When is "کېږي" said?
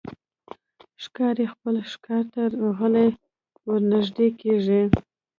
4.41-4.81